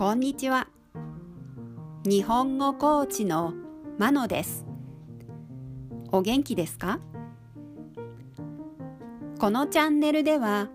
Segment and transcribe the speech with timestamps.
[0.00, 0.66] こんにちは。
[2.04, 3.52] 日本語コーチの
[3.98, 4.64] マノです。
[6.10, 7.00] お元気ですか？
[9.38, 10.70] このチャンネルでは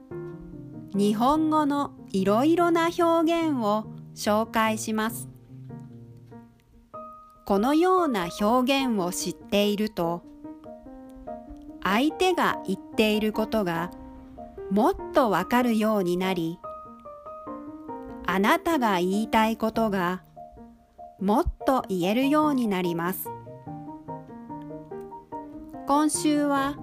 [0.94, 3.02] 日本語のいろいろな表
[3.48, 5.28] 現を紹介します。
[7.48, 10.22] このような表現を知っていると
[11.82, 13.90] 相手が言っていることが
[14.70, 16.60] もっとわかるようになり
[18.28, 20.24] あなたが言いたいことが
[21.20, 23.30] もっと言えるようになります。
[25.88, 26.78] 今週は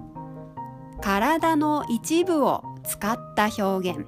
[1.01, 4.05] 体の一部を使った表現。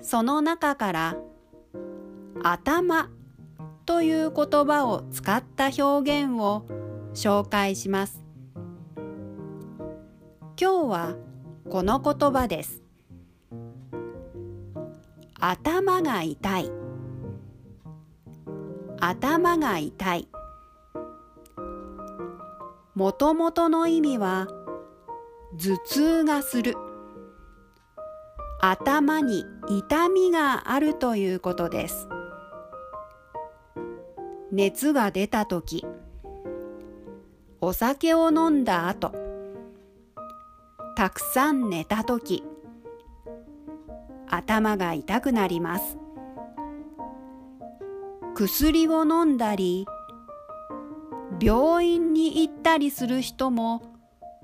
[0.00, 1.16] その中から
[2.42, 3.08] 頭
[3.86, 6.66] という言葉を使った表現を
[7.14, 8.22] 紹介します。
[10.60, 11.16] 今日は
[11.70, 12.87] この言葉です。
[15.40, 16.70] 頭が痛い。
[18.98, 20.28] 頭が痛い。
[22.96, 24.48] もともとの意味は
[25.56, 26.74] 頭痛がする。
[28.60, 32.08] 頭に痛みがあるということです。
[34.50, 35.86] 熱が出た時
[37.60, 39.12] お酒を飲んだ後
[40.96, 42.42] たくさん寝た時
[44.28, 45.98] 頭が痛くなります。
[48.34, 49.86] 薬を飲んだり
[51.40, 53.82] 病院に行ったりする人も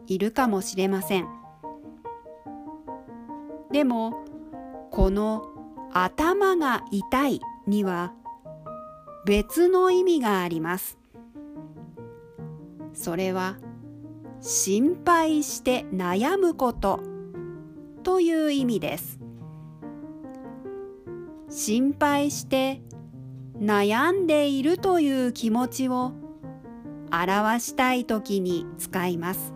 [0.06, 1.28] いるかもしれません。
[3.70, 4.24] でも
[4.90, 5.44] この
[5.92, 8.12] 頭が痛いには
[9.26, 10.98] 別の意味があります。
[12.92, 13.56] それは
[14.40, 17.00] 心配して悩むこと
[18.02, 19.23] という意味です。
[21.56, 22.80] 心配して
[23.60, 26.11] 悩んでいるという気持ちを
[27.12, 29.55] 表したいときに使います。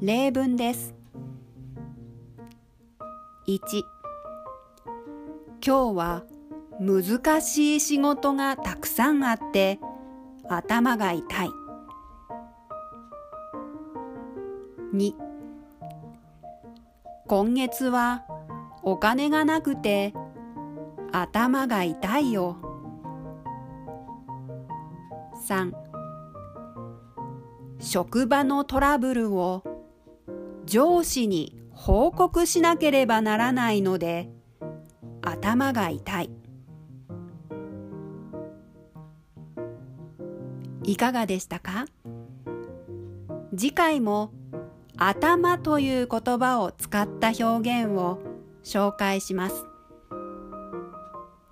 [0.00, 0.96] 例文です。
[3.46, 3.60] 1
[5.64, 6.24] 今日は
[6.80, 9.78] 難しい仕事がたくさんあって
[10.48, 11.50] 頭が痛い。
[14.92, 15.14] 2
[17.28, 18.24] 今月は
[18.82, 20.12] お金がなくて
[21.12, 22.56] 頭が痛いよ。
[25.48, 25.72] 3
[27.80, 29.64] 職場のトラブルを
[30.64, 34.30] 上司に報告しなければならないので
[35.20, 36.30] 頭が痛い。
[40.84, 41.86] いかがでしたか？
[43.56, 44.32] 次回も
[44.96, 48.18] 頭という言葉を使った表現を
[48.64, 49.66] 紹介します。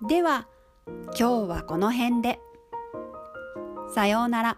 [0.07, 0.47] では
[1.17, 2.39] 今日はこの辺で。
[3.93, 4.57] さようなら。